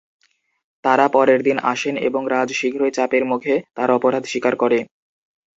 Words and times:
তারা 0.83 1.05
পরের 1.07 1.39
দিন 1.43 1.57
আসেন 1.71 1.95
এবং 2.07 2.21
রাজ 2.27 2.49
শীঘ্রই 2.51 2.91
চাপের 2.91 3.23
মুখে 3.25 3.55
তার 3.75 3.89
অপরাধ 3.91 4.23
স্বীকার 4.25 4.53
করে। 4.55 4.79